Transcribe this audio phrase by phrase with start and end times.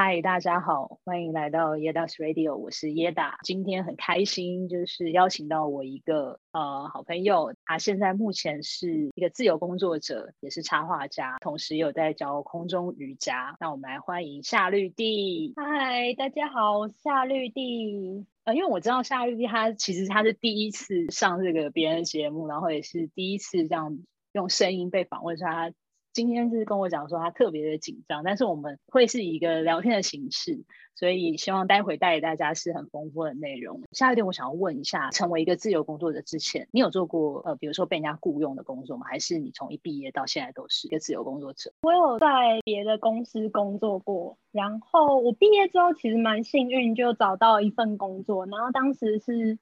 [0.00, 3.32] 嗨，大家好，欢迎来到 Yeda's Radio，我是 Yeda。
[3.42, 13.56] 今天很开心，就是邀请到我一个呃好朋友，他现在目前是一个自由工作者，也是插画家，同时有在教空中瑜伽。
[13.58, 15.52] 那我们来欢迎夏绿蒂。
[15.56, 18.24] 嗨，大家好，我是夏绿蒂。
[18.44, 23.98] 呃，因为我知道夏绿蒂，他其实他是第一次上这个别人的节目，然后也是第一次这样
[24.30, 25.72] 用声音被访问，说他。
[26.18, 30.64] 今天是跟我讲说他特别的紧张，但是我们会是一个聊天的形式，
[30.96, 33.82] 所以希望待会带给大家是很丰富的内容。
[33.92, 39.06] 下一点我想要问一下，成为一个自由工作者之前，你有做过呃，比如说被人家雇佣的工作吗？
[39.08, 41.72] 还是你从一毕业到现在都是一个自由工作者？
[41.82, 42.26] 我有在
[42.64, 49.56] 别的公司工作过，然后我毕业之后其实蛮幸运，就找到一份工作，然后当时是。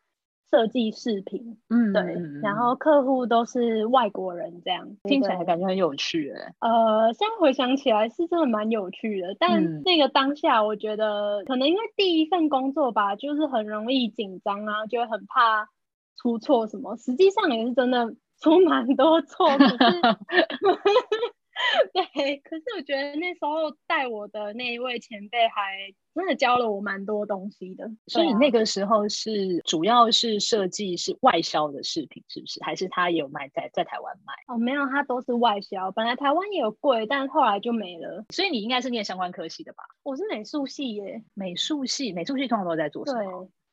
[0.51, 6.55] 设计饰品，嗯，对，然后客户都是外国人，这样听起来感觉很有趣诶。
[6.61, 15.69] 呃，现在回想起来是真的蛮有趣的，但那个当下我觉得可能因为第一份工作吧，就是很容易紧张啊，就很怕
[16.17, 16.97] 出错什么。
[16.97, 19.77] 实际上也是真的出蛮多错，可是。
[21.93, 27.91] 对，可是我觉得那时候带我的那一位前辈还真的教了我蛮多东西的。
[28.07, 32.63] 所以那个时候是主要是设计是外销的饰品，是不是？
[32.63, 34.35] 还是他也有卖在在台湾卖？
[34.49, 35.91] 哦，没有，他都是外销。
[35.93, 38.27] 本来台湾也有贵，但后来就没了。
[38.31, 39.83] 所以你应该是念相关科系的吧？
[40.03, 41.23] 我是美术系耶。
[41.33, 43.23] 美术系，美术系通常都在做什么？
[43.23, 43.25] 对，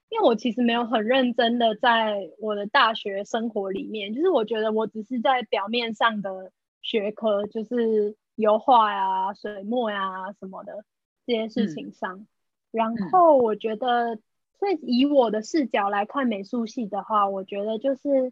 [0.09, 6.51] 因为我其实没有很认真的在我的大学生活里面，就是我觉得我只是在表面上的。
[6.83, 10.85] 学科就是油画呀、水墨呀什么的
[11.25, 12.27] 这些事情上，嗯、
[12.71, 14.19] 然后我觉得，
[14.59, 18.31] 所以以我的视角来看美术系的话，我觉得就是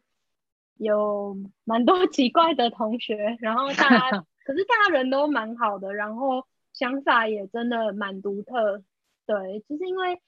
[0.76, 8.84] 有蛮多 奇怪的同学，然后大家 可是大家人都蛮好的，然后想法也真的蛮独特，
[9.26, 10.22] 对，就是因为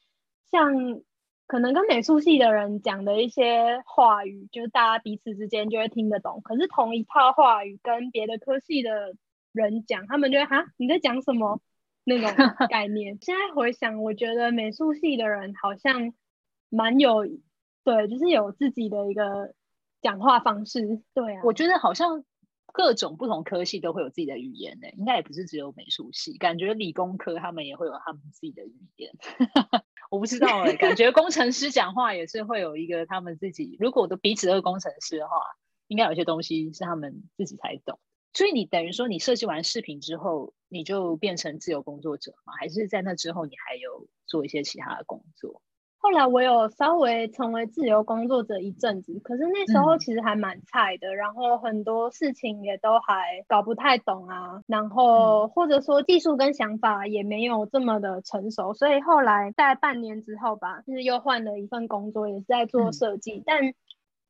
[0.49, 1.01] 像。
[1.45, 6.41] 可能跟美术系的人讲的一些话语，就是大家彼此之间就会听得懂。
[6.44, 9.13] 可是同一套话语跟别的科系的
[9.51, 11.62] 人讲，他们就会哈，你在讲什么
[12.06, 12.29] 那种
[12.69, 13.17] 概念。
[13.22, 16.13] 现在回想，我觉得美术系的人好像
[16.69, 17.25] 蛮有，
[17.84, 19.53] 对，就是有自己的一个
[20.01, 21.01] 讲话方式。
[21.13, 22.23] 对啊，我觉得好像
[22.72, 29.12] 各种不同科系都会有自己的语言呢，应该也不是只有美术系，感觉理工科他们也会有他们自己的语言。
[30.13, 33.75] 我不知道哎、感觉工程师讲话也是会有一个他们自己。
[33.79, 35.38] 如果都彼此都是工程师的话，
[35.88, 38.00] 应该有些东西是他们自己才懂。
[38.31, 42.53] 所以你等于说，你设计完视频之后，你就变成自由工作者吗？
[42.59, 45.63] 还是在那之后，你还有做一些其他的工作？
[46.03, 63.74] 后来我有稍微成为自由工作者一阵子，可是那时候其实还蛮菜的，嗯、然后很多事情也都还搞不太懂啊，然后或者说技术跟想法也没有这么的成熟，所以后来在半年之后吧，就是又换了一份工作，也是在做设计，嗯、但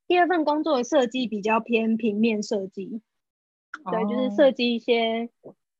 [0.07, 3.01] 第二份工作的设计比较偏平面设计，
[3.83, 5.27] 哦、对，就是设计一些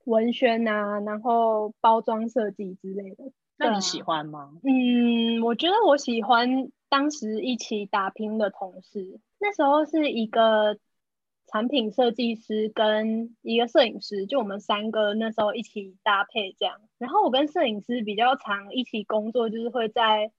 [0.06, 3.32] 文宣啊，然后包装设计之类的。
[3.56, 4.52] 那你喜欢吗？
[4.64, 9.20] 嗯，我觉得我喜欢当时一起打拼的同事。
[9.40, 10.78] 那时候是一个
[11.48, 16.82] 产品设计师跟一个摄影师，就我们三个那时候一起搭配这样。
[16.98, 20.32] 然后我跟摄影师比较常一起工作，就是会在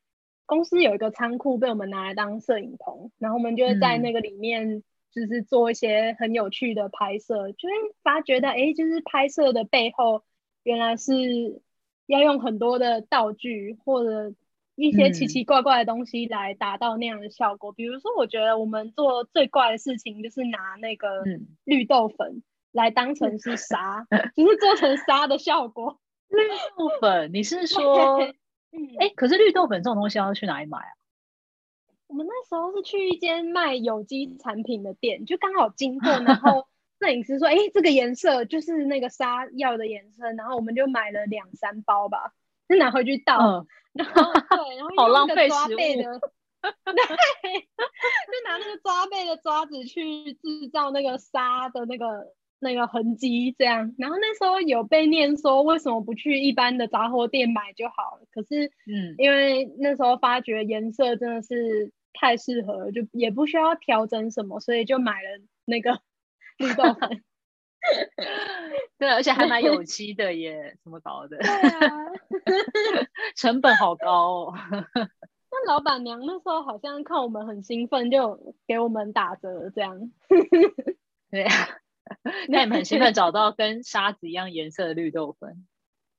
[0.45, 4.83] 公司有一个仓库被我们拿来当摄影棚，然后我们就会在那个里面
[5.13, 10.25] 就是做一些很有趣的拍摄，嗯、就会发觉到哎，就是拍摄的背后
[10.65, 11.63] 原来是。
[12.07, 14.35] 要用很多的道具或者
[14.75, 17.73] 一些奇奇怪怪的东西来达到那样的效果。
[17.73, 21.23] 嗯、比如说，我觉得我们做最怪的事情就是拿那个
[21.65, 22.43] 绿豆粉
[22.73, 25.99] 来当成是沙，嗯、就是做成沙的效果。
[26.29, 26.43] 绿
[26.77, 28.21] 豆粉，你是说？
[28.21, 28.33] 嗯，
[28.99, 30.91] 哎，可是绿豆粉这种东西要去哪里买啊？
[32.09, 36.67] 我们那时候是去一间卖有机产品的店，就刚好经过，然后。
[37.05, 42.33] 摄影师说：“哎、欸，这个颜色就是那个沙要的颜色。”然后我们就买了两三包吧，
[42.67, 43.39] 就拿回去倒。
[43.39, 46.05] 嗯、 然后对，然后好浪费抓背的，
[46.63, 53.95] 对，就拿那个抓背的抓子去制造那个沙的那个那个痕迹，这样。
[53.99, 58.27] 然后那时候有被念说，为什么不去一般的杂货店买就好了？
[58.33, 65.29] 可是，嗯，因为那时候发觉颜色真的是太适合了，就也不需要调整什么，所以就买了
[65.67, 66.01] 那个。
[66.59, 67.23] 绿豆粉，
[68.99, 71.37] 对，而且还蛮有机的耶，怎么搞的？
[71.39, 71.89] 对啊，
[73.37, 74.55] 成本好高哦。
[75.51, 80.11] 那老板娘那时候好像看我们很兴奋，就给我们打折这样。
[81.31, 81.53] 对啊，
[82.49, 85.67] 那你们很兴奋找到跟沙子一样颜色的绿豆粉。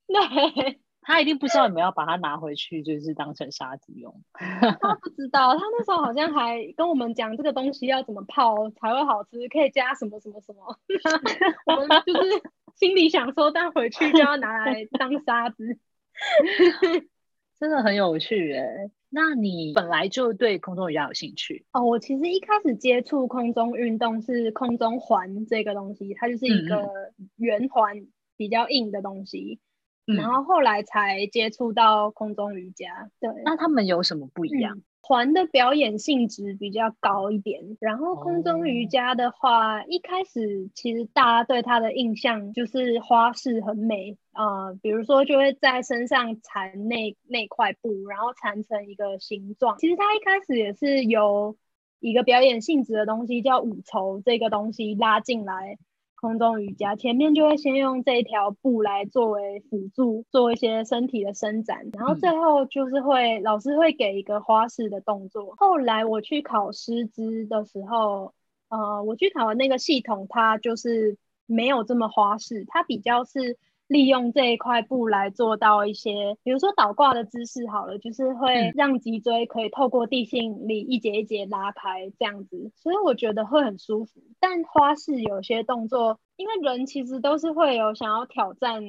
[0.07, 4.21] 对，他他一定不知道你们要把它拿回去，就是当成沙子用。
[4.33, 10.77] 他不知道，他那时候好像还跟我们讲这个东西要怎么泡才会好吃，可以加什么什么什么。
[11.77, 12.41] 我们就是
[12.75, 15.77] 心里想说，但回去就要拿来当沙子。
[17.57, 18.89] 真的很有趣哎。
[19.09, 21.85] 那你本来就对空中瑜伽有兴趣哦？
[21.85, 29.61] 我其实一开始接触空中运动是空中环这个东西，它就是一个圆环比较硬的东西。
[30.07, 33.29] 嗯、然后后来才接触到空中瑜伽，对。
[33.43, 34.81] 那他们有什么不一样？
[35.01, 49.77] 环、嗯、的表演性质比较高一点，然后空中瑜伽的话，哦、一开始其实大家对它的印象就是花式很美啊、呃，比如说就会在身上缠那那块布，然后缠成一个形状。
[49.77, 51.55] 其实它一开始也是由
[51.99, 55.77] 一个表演性质的东西叫五筹这个东西拉进来。
[56.25, 65.53] 空中瑜伽前面就会先用这一条布来作为辅助，做一些身体的伸展，然后最后就是会、嗯、老师会给一个花式的动作。
[65.57, 68.33] 后来我去考师资的时候，
[68.69, 73.59] 呃，我去考的那个系统，它就是没有这么花式，它比较是。
[73.87, 84.21] 利用这一块布来做到一些，比如说倒挂的姿势，好了，就是会让脊椎可以透过地心引力一节一节拉开这样子，所以我觉得会很舒服。
[84.39, 88.81] 但花式有些动作，因为人其实都是会有想要挑战，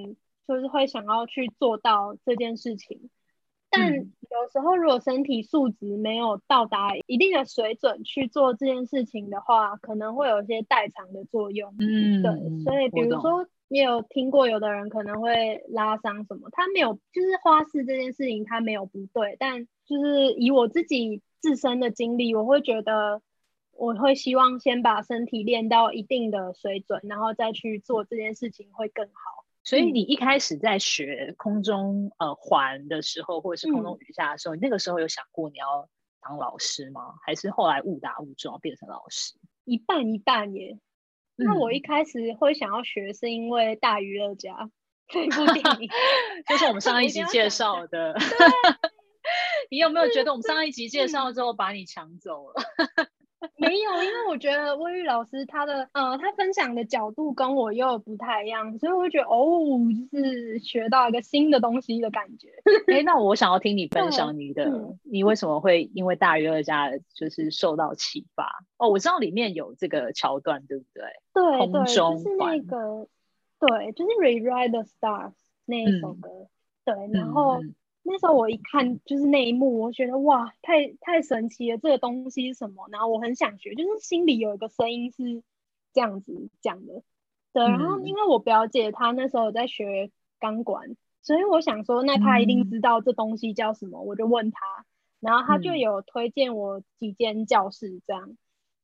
[0.48, 3.10] 就是会想要去做到这件事情。
[3.68, 11.74] 但有时候如果身体素质没有到达一定的水准去做这件事情的话，可能会有一些代偿的作用。
[11.78, 13.46] 嗯，对，所以比如说。
[13.68, 16.48] 你有听过有的人可能会拉伤什么？
[16.52, 23.22] 他没有，就是花式这件事情他没有不对，但就是以我自己自身的经历，我会觉得
[23.72, 29.44] 我会希望先把身体练到一定的水准，然后再去做这件事情会更好。
[29.64, 35.88] 所以你一开始在学空中呃环的时候，或者是空中瑜伽的时候，嗯，你那个时候有想过你要
[36.20, 37.14] 当老师吗？
[37.24, 39.34] 还是后来误打误撞变成老师？
[39.64, 40.78] 一半一半耶。
[41.36, 44.52] 那我一开始会想要学，是因为《大娱乐家》
[45.08, 45.88] 这部电影，
[46.48, 48.14] 就是我们上 一集介绍的。
[49.70, 52.62] 你有没有觉得我们上一集介绍之后把你抢走了？
[53.58, 59.46] 没有，因为我觉得魏玉老师他的呃，他分享的角度跟我又不太一样，所以我会觉得哦，
[60.10, 62.48] 就是学到一个新的东西的感觉。
[62.86, 68.64] 哎， 那我想要听你分享你的，嗯、你为什么会因为大娱乐家就是受到启发？
[68.78, 71.04] 哦，我知道里面有这个桥段，对不对？
[71.34, 73.06] 对，空中就是那个，
[73.60, 75.34] 对，就是 Rewrite the Stars
[75.66, 76.30] 那一首歌，
[76.86, 77.62] 嗯、对，然后。
[77.62, 77.74] 嗯
[78.08, 81.78] 那时候我一看就是那一幕，我觉得哇，太太神奇了！
[81.78, 82.86] 这个东西是什么？
[82.92, 85.42] 然后我很想学，就是心里有一个声音是
[85.92, 87.02] 这样子讲的。
[87.52, 94.60] 对，然后因为我表姐她那时候在学钢管，所以我想说，那她一定知道这东西叫什么，我就问她，
[95.18, 98.36] 然后她就有推荐我几间教室这样。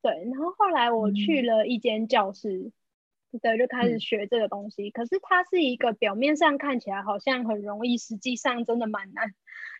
[0.02, 2.72] 对，然后后来我去了一间教室。
[3.38, 4.88] 对，就开始学这个东西。
[4.88, 9.28] 嗯、可是它是一个表面上看起来好像很容易，实际上真的蛮难，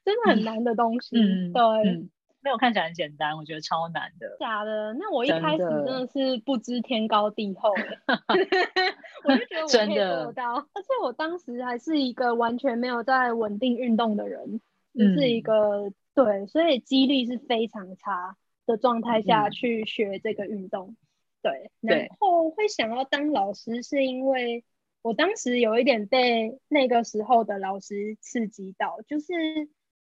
[0.05, 1.17] 真的很难的东西。
[1.17, 2.11] 嗯、对、嗯，
[2.41, 4.37] 没有看起来很简单，我觉得超难的。
[4.41, 4.95] 假的？
[4.95, 7.71] 那我一开始真的是不知天高地厚，
[9.25, 9.95] 我就觉得我可以
[10.25, 10.55] 做到。
[10.55, 14.61] 而且我当时还是一个完全没有在稳定运动的人，
[14.95, 20.97] 就是一个、嗯、对，所以肌力是非常差的状态下去学这个运动。
[21.51, 24.65] 嗯对，然后会想要当老师，是因为
[25.03, 29.33] 我当时有一点被那个时候的老师刺激到，就是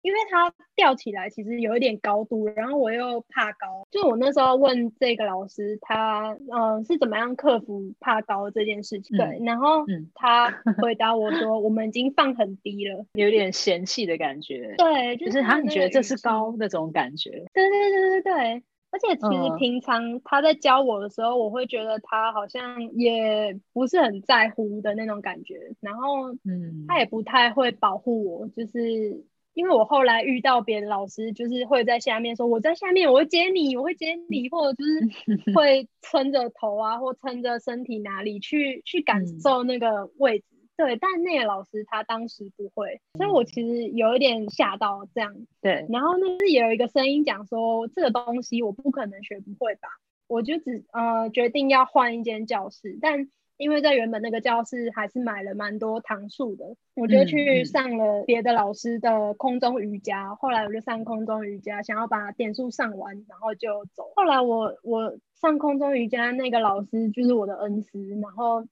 [0.01, 9.15] 因为他吊起来其实有一点高度，然后我又怕高，就我那时候问这个老师，他嗯、呃、是怎么样克服怕高这件事情？
[9.15, 9.85] 嗯、对，然后
[10.15, 10.49] 他
[10.81, 14.73] 回答我说，我们已经放很低了，有点嫌弃的感觉。
[14.77, 17.29] 对，就是他你觉得这是高那种感觉？
[17.53, 18.63] 对对对对对。
[18.91, 40.45] 而且其实平常他在教我的时候，我会觉得他好像也不是很在乎的那种感觉，然后嗯，他也不太会保护我，就是因为我后来遇到别的老师，就是会在下面说我在下面，我会接你，我会接你，或者就是 会撑着头啊，或撑着身体哪里去去感受那个位置。
[40.83, 45.31] 对，但那个老师他当时不会，所以我其实有一点吓到这样。
[45.61, 49.89] 对，然后呢，是有一个声音讲说，这个东西我不可能学不会吧？
[50.27, 60.29] 我就只呃决定要换一间教室，但因为在原本那个教室还是买了蛮多堂数的，我就去上了别的老师的空中瑜伽。
[60.29, 64.11] 嗯、后来我就上空中瑜伽，想要把点数上完，然后就走。
[64.15, 68.65] 后来我我上空中瑜伽那个老师就是我的恩师，然后。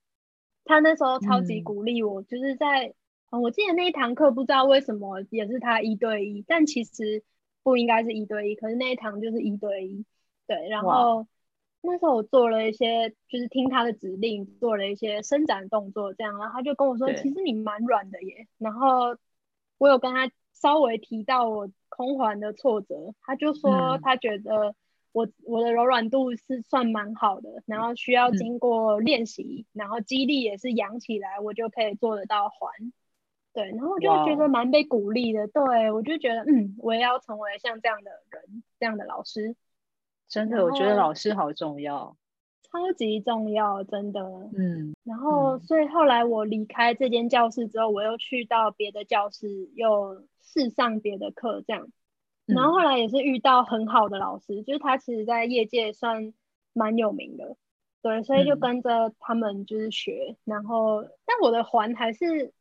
[0.69, 2.93] 他那时候超级鼓励我，嗯、就是在
[3.31, 7.23] 嗯，我记得那一堂课不知道为什么也是他一对一，但其实
[7.63, 10.05] 不应该是一对一，可是那一堂就是一对一。
[10.45, 11.25] 对，然后
[11.81, 18.47] 那时候我做了一些，就是听他的指令，做了一些伸展动作，这样，然后他就跟我说，其实你蛮软的耶。
[18.59, 19.15] 然后
[19.79, 24.75] 我有跟他稍微提到我空环的挫折，他就说他觉得
[25.19, 32.71] 我、嗯、我的柔软度是算蛮好的，然后需要经过练习，嗯、然后肌力也是养起来，我就可以做得到环。
[33.51, 35.47] 对，然后我就觉得蛮被鼓励的。
[35.47, 39.55] 对，我就觉得，嗯，我也要成为像这样的人，这样的老师。
[40.27, 42.15] 真的，我觉得老师好重要，
[42.61, 44.21] 超级重要，真的。
[44.55, 51.87] 嗯，然后，嗯，所以后来我离开这间教室之后，我又去到别的教室，又试上别的课，这样。
[52.55, 56.33] 然后后来也是遇到很好的老师，嗯，就是他其实在业界算
[56.73, 57.57] 蛮有名的，
[58.01, 60.29] 对，所以就跟着他们就是学。
[60.31, 62.53] 嗯，然后，但我的环还是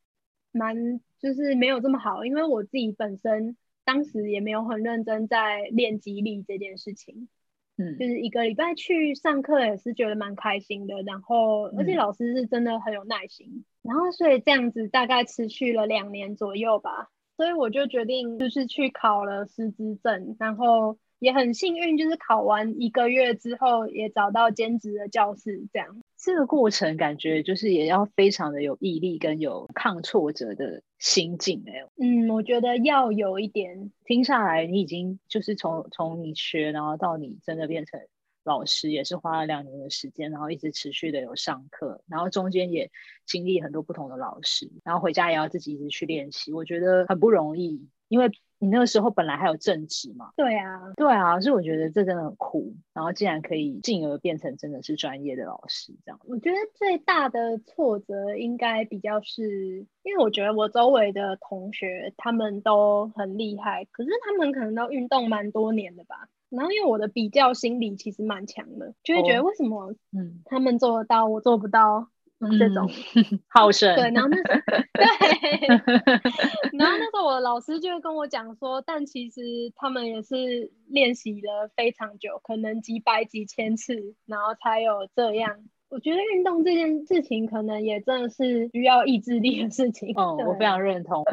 [0.52, 7.28] 蛮就是没有这么好，因为我自己本身当时也没有很认真在练肌力这件事情。
[7.80, 26.02] 嗯，就是一个礼拜去上课也是觉得蛮开心的，然后而且老师是真的很有耐心，嗯，然后所以这样子大概持续了两年左右吧，所以我就决定就是去考了师资证，然后也很幸运，就是考完一个月之后也找到兼职的教室这样。
[26.16, 31.84] 这个过程感觉就是也要非常的有毅力跟有抗挫折的心境哎。
[31.96, 33.92] 嗯，我觉得要有一点。
[34.04, 38.00] 听下来，你已经就是从从你学，然后到你真的变成
[38.48, 42.90] 老师，也是花了两年的时间，然后一直持续的有上课，然后中间也
[43.26, 48.30] 经历很多不同的老师，然后回家也要自己一直去练习，我觉得很不容易，因为。
[48.60, 50.32] 你那个时候本来还有正职嘛？
[50.36, 52.74] 对啊，对啊，所以我觉得这真的很酷。
[52.92, 56.18] 然后竟然可以进而变成真的是专业的老师，这样。
[56.24, 66.28] 我觉得最大的挫折应该比较是，因为我觉得我周围的同学他们都很厉害，可是他们可能都运动蛮多年的吧。
[66.50, 72.08] 然后因为我的比较心理其实蛮强的，就会觉得为什么嗯他们做得到，我做不到。
[72.40, 72.88] 嗯、这 种
[73.48, 74.60] 好胜对，然后那时候
[74.94, 75.66] 对，
[76.78, 79.40] 然后那时候我的老师就会跟我讲说，但其实
[79.74, 85.64] 他们也是练习了非常久，可能几百几千次，然后才有这样。
[85.90, 90.14] 我觉得运动这件事情，可能也真的是需要意志力的事情。
[90.16, 91.24] 嗯，我非常认同，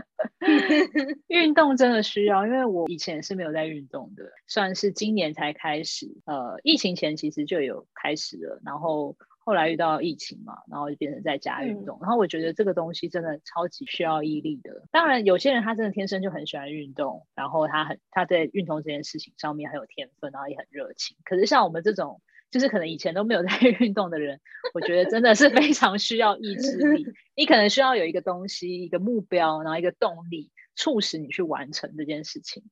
[1.27, 6.07] 运动真的需要，因为我以前是没有在运动的，算是今年才开始。
[6.25, 9.15] 呃，疫情前其实就有开始了，然后。
[9.47, 11.99] 后来遇到疫情嘛，然后就变成在家运动。
[11.99, 14.87] 嗯、然后我觉得这个东西真的超级需要毅力的。
[14.89, 21.15] 当然，有些人他真的天生就很喜欢运动，然后他很他在运动这件事情上面很有天分，然后也很热情。
[21.23, 22.21] 可是像我们这种，
[22.51, 23.49] 就是可能以前都没有在
[23.79, 24.39] 运动的人，
[24.73, 27.05] 我觉得真的是非常需要意志力。
[27.35, 32.63] 你可能需要有一个东西、一个目标，然后一个动力，促使你去完成这件事情。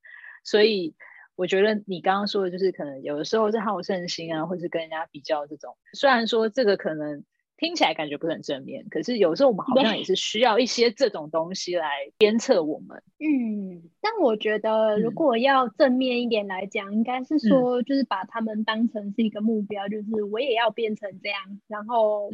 [0.43, 0.95] 所以。
[1.35, 5.75] 我觉得你刚刚说的，就是可能有的时候是好胜心啊，或是跟人家比较这种。
[5.93, 7.23] 虽然说这个可能
[7.57, 13.01] 听起来感觉不是很正面，可是有时候我们好像也是需要一些这种东西来鞭策我们。
[13.19, 22.31] 嗯，但我觉得如果要正面一点来讲，嗯、应该是说就是把他们当成是一个目标，嗯、就是我也要变成这样，然后我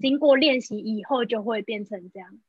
[0.00, 2.40] 经过练习以后就会变成这样。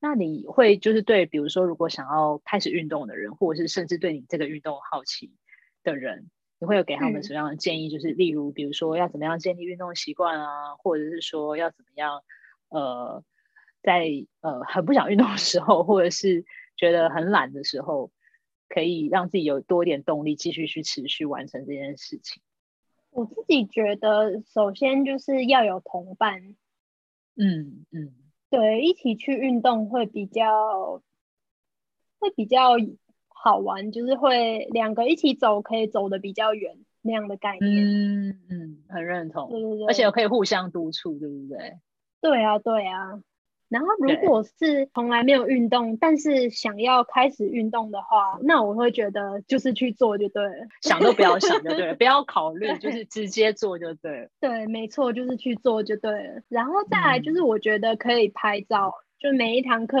[0.00, 5.32] 那你会就是对，比如说，如果想要开始运动的人，或者是甚至对你这个运动好奇
[5.82, 6.30] 的人，
[6.64, 7.88] 你会有给他们什么样的建议？
[7.88, 12.24] 嗯、就是例如，比如说要怎么样建立运动习惯啊，或者是说要怎么样，
[12.70, 13.22] 呃，
[13.82, 14.08] 在
[14.40, 16.44] 呃很不想运动的时候，或者是
[16.76, 18.10] 觉得很懒的时候，
[18.68, 22.42] 可以让自己有多一点动力，继续去持续完成这件事情。
[23.10, 26.56] 我自己觉得，首先就是要有同伴。
[27.36, 28.04] 嗯嗯。
[28.04, 28.14] 嗯
[28.50, 31.02] 对，一起去运动会比较
[32.20, 32.78] 会比较
[33.44, 37.84] 好玩，就是会两个一起走，可以走的比较远那样的概念。
[37.84, 39.50] 嗯嗯，很认同。
[39.50, 41.74] 对对对，而且可以互相督促，对不对？
[42.22, 43.20] 对啊，对啊。
[43.68, 54.28] 然后，如果是从来没有运动，但是想要开始运动的话，那我会觉得就是去做就对了，想都不要想就对了， 不要考虑，就是直接做就对了。
[54.40, 56.40] 对，没错，就是去做就对了。
[56.48, 59.98] 然后再来就是，我觉得可以拍照，嗯、就每一堂课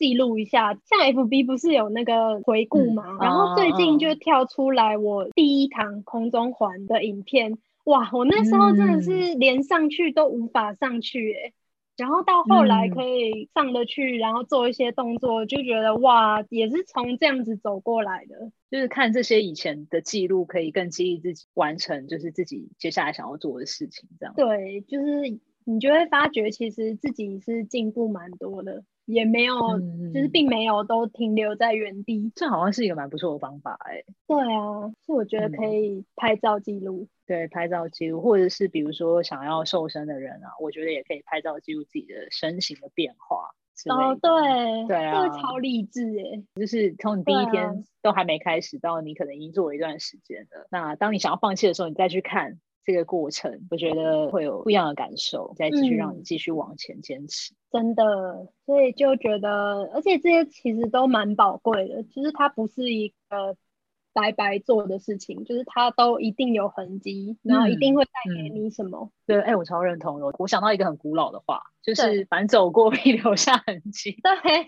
[0.00, 0.72] 记录一下。
[0.72, 3.04] 像 FB 不是有那个回顾嘛？
[3.06, 11.52] 嗯、然后最近就跳出来我第一堂空中环的影片，哇，我那时候真的是连上去都无法上去、欸，哎。
[11.96, 18.50] 然后到后来可以上得去，嗯、然后做一些动作，就觉得哇，也是从这样子走过来的。
[18.70, 24.08] 就是看这些以前的记录，可以更激励自己完成，就是自己接下来想要做的事情。
[24.18, 24.34] 这样。
[24.34, 28.82] 对，就是你就会发觉，其实自己是进步蛮多的。
[29.12, 32.32] 也没有，嗯、就是并没有都停留在原地。
[32.34, 34.04] 这好像是一个蛮不错的方法哎、欸。
[34.26, 37.08] 对啊，所以我觉得可以拍照记录、嗯。
[37.26, 43.50] 对，拍照记录，或者是比如说想要瘦身的人啊，我觉得也可以拍照记录自己的身形的变化。
[43.88, 46.42] 哦，对，对啊，这个超励志哎！
[46.60, 50.66] 就是从你第一天都还没开始，到你可能已经做了一段时间了。
[50.70, 57.54] 那当你想要放弃的时候，你再去看这个过程，我觉得会有不一样的感受，再继续让你继续往前坚持。
[57.70, 63.56] 真的，所以就觉得，而且这些其实都蛮宝贵的，其实它不是一个。
[64.12, 69.10] 白白做的事情，就是它都一定有痕迹，然后一定会带给你什么。
[69.26, 70.26] 对，哎、欸，我超认同的。
[70.38, 74.16] 我想到一个很古老的话，就是反正走过必留下痕迹。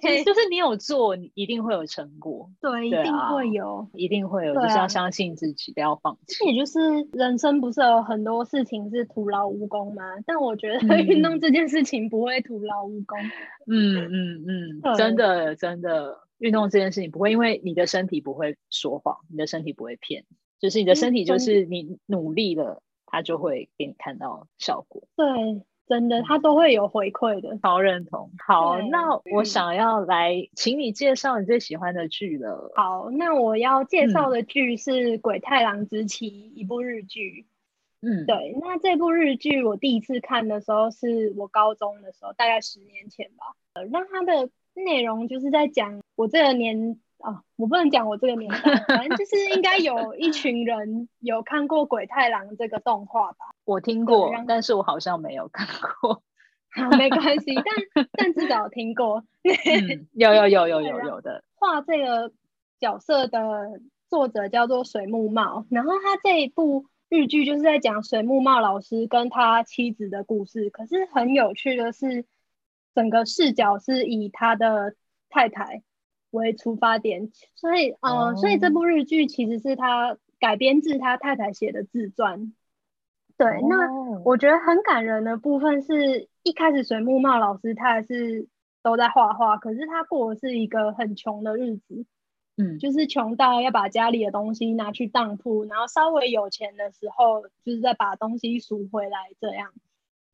[0.00, 2.48] 对，就是你有做，你一定会有成果。
[2.60, 6.44] 对，一定会有，一定会有，就是要相信自己，不要放弃。
[6.46, 6.78] 也就是
[7.12, 10.02] 人生不是有很多事情是徒劳无功吗？
[10.26, 13.18] 但我觉得运动这件事情不会徒劳无功。
[13.66, 16.20] 嗯嗯嗯，真的真的。
[16.42, 20.24] 运动这件事情不会，因为你的身体不会说谎，你的身体不会骗，
[20.58, 25.04] 就是你的身体就是你努力了，它就会给你看到效果。
[25.14, 27.56] 对，真的，它都会有回馈的。
[27.58, 28.32] 超认同。
[28.44, 32.72] 好，那我想要来请你介绍你最喜欢的剧了。
[32.74, 37.46] 好，那我要介绍的剧是《鬼太郎之妻》，一部日剧。
[38.00, 38.58] 嗯，对。
[38.60, 43.54] 那这部日剧我第一次看的时候是我高中的时候，大概十年前吧。
[43.74, 44.50] 呃，那它的。
[44.74, 53.54] 内容就是在讲我这个年啊，我不能讲我这个年代，反正就是应该有一群人有看过《鬼太郎》这个动画吧。
[53.64, 55.66] 我听过，但是我好像没有看
[56.00, 56.22] 过。
[56.74, 59.22] 好，没关系，但但至少听过。
[59.44, 61.44] 嗯， 有有有有有有的。
[61.54, 62.32] 画这个
[62.80, 70.70] 角色的作者叫做水木茂，然后他这一部日剧就是在讲水木茂老师跟他妻子的故事。
[70.70, 72.24] 可是很有趣的是。
[72.94, 74.94] 整个视角是以他的
[75.28, 75.82] 太太
[76.30, 78.36] 为出发点，所以，嗯、呃，oh.
[78.36, 82.52] 所以这部日剧其实是他改编自他太太写的自传。
[83.36, 83.68] 对，oh.
[83.68, 88.46] 那我觉得很感人的部分是一开始水木茂老师他还是
[88.82, 92.04] 都在画画，可是他过的是一个很穷的日子，
[92.56, 99.72] 嗯，就是穷到要把家里的东西拿去当铺，然后稍微有钱的时候，就是再把东西赎回来这样。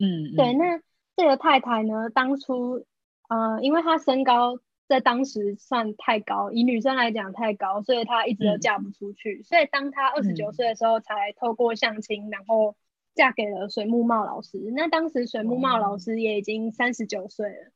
[0.01, 0.81] 嗯，对，那。
[1.19, 2.87] 这个太太呢，当初，
[3.29, 9.41] 呃，因为她身高在当时算太高，以女生来讲太高，所以她一直都嫁不出去。
[9.41, 12.77] 嗯、所以当她二十九岁的时候，才透过相亲，嗯、然后
[13.17, 14.59] 嫁给了水木茂老师。
[14.77, 17.73] 那当时水木茂老师也已经三十九岁了。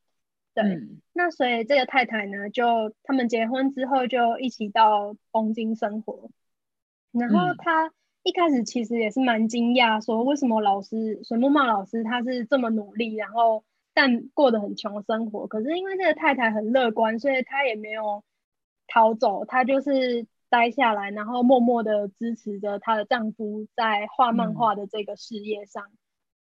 [0.54, 6.30] 对，嗯、那所以这个太太呢，就他们结婚之后就一起到东京生活，
[7.10, 7.92] 然后她。
[8.22, 15.48] 嗯一开始其实也是蛮惊讶，说为什么老师水木茂老师他是这么努力，然后但过得很穷生活。
[15.48, 18.22] 可是因为这个太太很乐观，所以她也没有
[18.86, 25.82] 逃走，她就是待下来，然后默默的支持着她的丈夫在画漫画的这个事业上。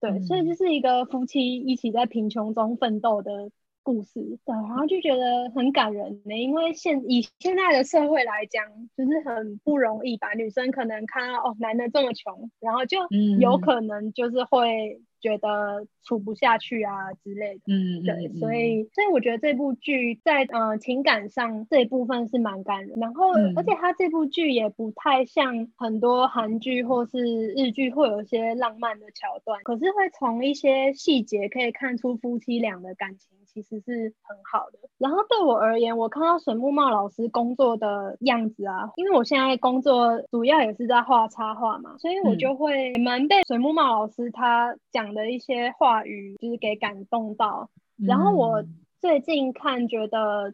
[0.00, 3.50] 嗯、对，所以就是一个夫妻一起在贫穷中奋斗的
[3.86, 8.64] 故事，对，然后就觉得很感人呢，因为现以现在的社会来讲，
[8.96, 10.32] 就是很不容易吧。
[10.34, 12.98] 女生可能看到哦，男的这么穷，然后就
[13.38, 17.60] 有可能就是会觉得处不下去啊之类的。
[17.68, 27.18] 嗯，对，所以所以我觉得这部剧在呃情感上这一部分是蛮感人，然后、嗯、而且它这部剧也不太像很多韩剧或是
[27.54, 33.28] 日剧会有一些浪漫的桥段，可是会从一些细节可以看出夫妻俩的感情。
[33.56, 34.78] 其实是很好的。
[34.98, 47.70] 然后对我而言，我看到水木茂老师工作的样子啊，因为我现在工作主要也是在画插画嘛，所以我就会蛮被水木茂老师他讲的一些话语就是给感动到。
[47.96, 48.62] 然后我
[49.00, 50.52] 最近看觉得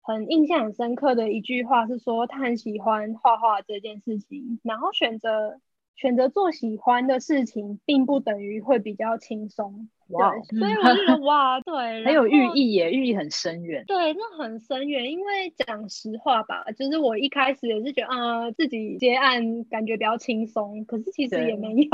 [0.00, 5.60] 很印象很深刻的一句话是说，他很喜欢画画这件事情，然后选择
[5.96, 9.90] 选择做喜欢的事情，并不等于会比较轻松。
[10.08, 13.84] 哇，对， 所以我就觉得哇，对，很有寓意耶，寓意很深远。
[13.86, 21.88] 对，那很深远，因为讲实话吧，就是我一开始也是觉得，啊、呃，自己接案感觉比较轻松，可是其实也没有，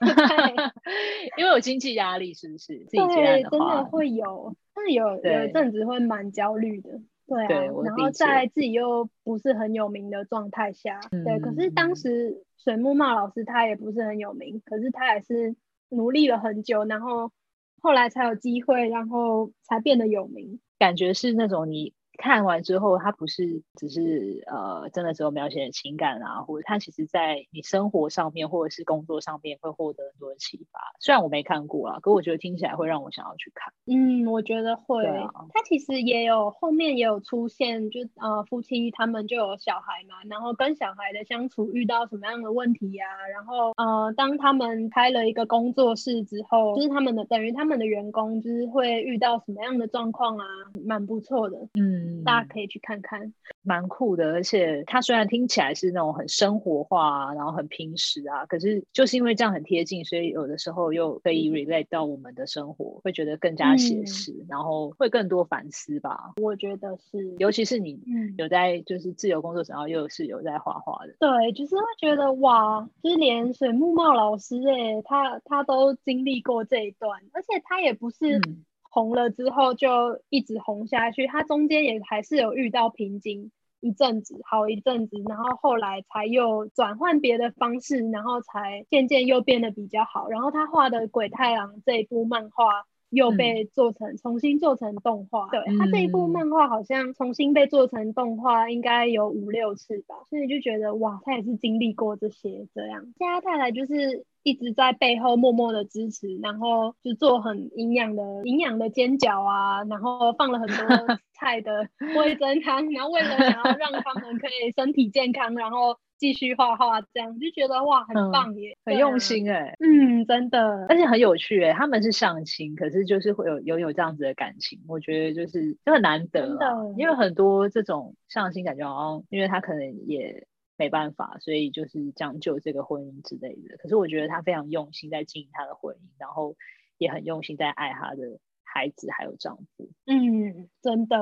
[0.00, 0.54] 对
[1.38, 2.78] 因为有经济压力，是不是？
[2.86, 7.48] 自己接案的，真的会有，但是有有一阵子会蛮焦虑的，对啊。
[7.48, 15.54] 对然后在自己又不是很有名的状态下，嗯、对，可是当时水木茂老师他也不是很有名，可是他也是。
[15.90, 17.32] 努力了很久，然后
[17.80, 20.60] 后来才有机会，然后才变得有名。
[20.78, 30.80] 感觉是那种你看完之后，它不是只是呃，真的只有描写情感啊，或者它其实在你生活上面或者是工作上面会获得很多的启发。
[31.00, 33.72] 虽然我没看过啊，可我觉得听起来会让我想要去看。
[33.86, 35.06] 嗯，我觉得会。
[35.06, 43.28] 啊、它其实也有后面也有出现，就呃夫妻他们就有小孩嘛，然后跟小孩的相处遇到什么样的问题呀、啊？
[43.28, 50.44] 然后呃，当他们开了一个工作室之后，就是他们的等于他们的员工就是会遇到什么样的状况啊？
[50.84, 54.32] 蛮不错的，嗯，大家可以去看看，蛮酷的。
[54.32, 66.32] 而且它虽然听起来是那种很生活化啊，然后很平时啊，可是就是因为这样很贴近，所以有的时候又可以 relate 到我们的生活，会觉得更加写实，嗯、然后会更多反思吧。
[66.40, 68.00] 我觉得是，尤其是你
[68.38, 78.38] 有在就是自由工作者，然后又是有在画画的，对，就是会觉得哇，就是连水木茂老师哎、欸，他他都经历过这一段，而且他也不是。
[78.38, 78.64] 嗯
[78.96, 90.30] 红了之后就一直红下去，他中间也还是有遇到瓶颈一阵子，好一阵子，然后后来才又转换别的方式，然后才渐渐又变得比较好。
[90.30, 103.12] 然后他画的《鬼太郎》这一部漫画又被做成、嗯、重新做成动画，对，他这一部漫画好像重新被做成动画应该有五六次吧，所以就觉得哇，他也是经历过这些这样。
[103.18, 104.24] 加太太就是。
[104.46, 110.76] 一直在背后默默的支持，然后就做很营养的营养的煎饺啊，然后放了很多
[111.34, 126.56] 菜的味噌汤，然后为了想要让他们可以身体健康，然后继续画画，这样就觉得哇，很棒耶，很用心哎、欸，嗯，真的，而且很有趣哎、欸，他们是上亲，可是就是会有拥有这样子的感情，我觉得就是就很难得，
[126.96, 130.46] 因为很多这种上亲感觉好像，因为他可能也。
[130.76, 133.76] 没办法，所以就是将就这个婚姻之类的。
[133.78, 136.56] 可是我觉得他非常用心在经营他的婚姻，然后
[136.98, 139.90] 也很用心在爱他的孩子还有丈夫。
[140.06, 141.18] 嗯，真的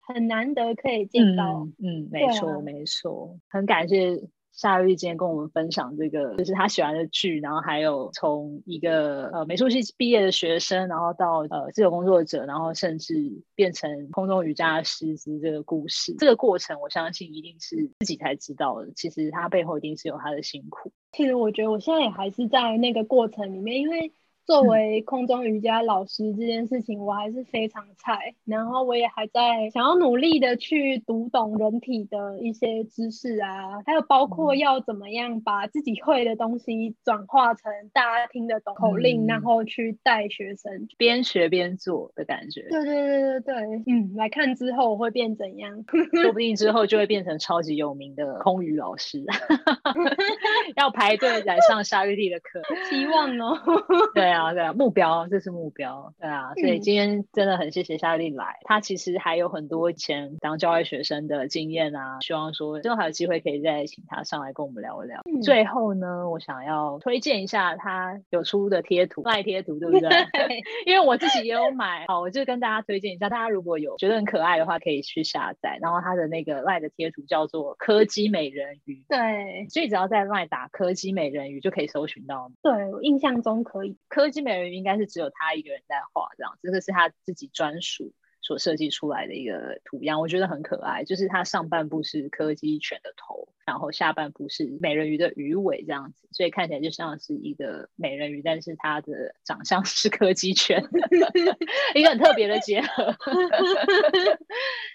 [0.00, 1.64] 很难得可以见到。
[1.78, 4.20] 嗯，嗯，没错，啊、没错，很感谢。
[4.52, 13.14] 夏玉今天跟我们分享这个，就是他喜欢的剧，然后还有从一个呃美术系毕业的学生，然后到呃自由工作者，然后甚至
[13.54, 18.92] 变成空中瑜伽师资这个故事，这个过程我相信一定是自己才知道的。
[18.94, 20.92] 其实他背后一定是有他的辛苦。
[21.12, 24.12] 其实我觉得我现在也还是在那个过程里面，因为。
[24.52, 42.60] 作为空中瑜伽老师这件事情，我还是非常菜，然后我也还在想要努力的去读懂人体的一些知识啊，还有包括要怎么样把自己会的东西转化成大家听得懂口令，嗯、然后去带学生边学边做的感觉。
[42.68, 43.54] 对对对对对，
[43.86, 45.82] 嗯，来看之后我会变怎样？
[46.22, 49.24] 说不定之后就会变成超级有名的空余老师，
[50.76, 52.60] 要排队来上沙玉丽的课，
[52.90, 53.58] 希望哦。
[54.14, 54.22] 对。
[54.22, 65.20] 对啊，对啊，目标，这是目标，对啊，所以今天真的很谢谢夏丽来，她、嗯、其实还有很多以前当教外学生的经验啊，希望说之后还有机会可以再请她上来跟我们聊一聊。
[65.24, 70.08] 嗯、最后呢，我想要推荐一下她有出的贴图，赖贴图，对不对？
[70.86, 75.78] 因为我自己也有买，好，我就跟大家推荐一下，大家如果有觉得很可爱的话，可以去下载。
[75.80, 82.50] 然后她的那个赖的贴图叫做柯基美人鱼，对，所以只要在赖打柯基美人鱼就可以搜寻到。
[82.62, 83.96] 对，我印象中可以。
[84.08, 91.04] 柯基美人鱼应该是只有他一个人在画，这样，这个是他自己专属所设计出来的一个图样，我觉得很可爱。
[91.04, 100.84] 就是它上半部是柯基犬的头，然后下半部是美人鱼的鱼尾这样子，所以看起来就像是一个美人鱼，但是它的长相是柯基犬，
[101.94, 103.14] 一个很特别的结合。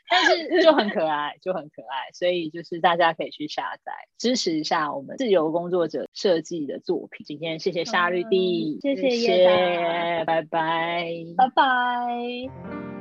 [0.10, 7.26] 但是就很可爱，就很可爱，所以就是大家可以去下载支持一下我们自由工作者设计的作品。
[7.26, 12.97] 今天谢谢夏绿蒂，嗯、谢谢，拜拜，拜拜。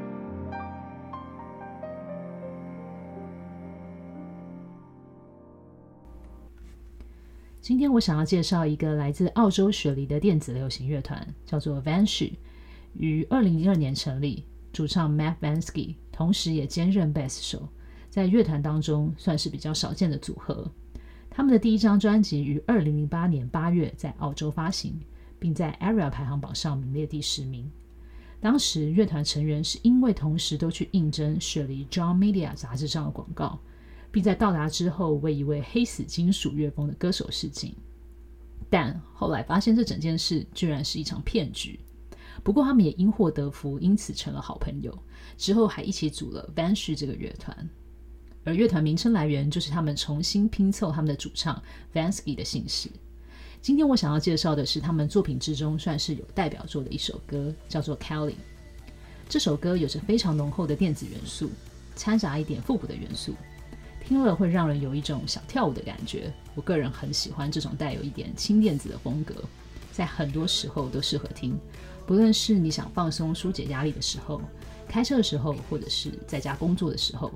[7.66, 12.34] 今天我想要介绍一个来自澳洲雪梨的电子流行乐团，叫做 Vanshi，
[12.96, 15.96] 于二零零二年成立，主唱 Matt Vansky。
[16.12, 17.68] 同时也兼任贝斯手，
[18.08, 20.70] 在乐团当中算是比较少见的组合。
[21.28, 25.00] 他们的第一张专辑于二零零八年八月在澳洲发行，
[25.40, 27.68] 并在 ARIA 排行榜上名列第十名。
[28.38, 33.58] 当时乐团成员是因为同时都去应征雪梨 John Media 杂志上的广告，
[34.16, 37.76] 并在到达之后为一位黑死金属乐风的歌手试镜，
[38.70, 41.78] 但后来发现这整件事居然是一场骗局。
[42.42, 44.98] 不过他们也因祸得福，因此成了好朋友。
[45.36, 47.68] 之后还一起组了 Vanshi 这个乐团，
[48.42, 52.88] 而乐团名称来源就是他们重新拼凑他们的主唱 Vansky 的姓氏。
[53.60, 58.30] 今天我想要介绍的是他们作品之中算是有代表作的一首歌，叫做《Kelly》。
[59.28, 61.50] 这首歌有着非常浓厚的电子元素，
[61.94, 63.34] 掺杂一点复古的元素，
[64.06, 66.32] 听了会让人有一种想跳舞的感觉。
[66.54, 69.34] 我个人很喜欢这种带有一点轻电子的风格，
[69.92, 71.58] 在很多时候都适合听，
[72.06, 74.40] 不论是你想放松、疏解压力的时候，
[74.88, 77.32] 开车的时候，或者是在家工作的时候，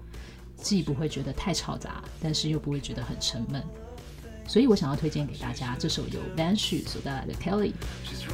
[0.56, 3.60] 既不会觉得太嘈杂，但是又不会觉得很沉闷。
[4.46, 7.72] 所以我想要推荐给大家这首由 Van s h 所带来的 Kelly。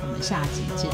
[0.02, 0.90] 我们下集见。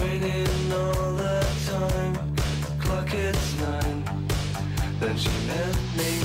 [0.00, 2.34] Waiting all the time.
[2.78, 4.04] Clock it's nine.
[4.98, 6.20] Then she met me.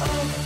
[0.00, 0.41] Oh.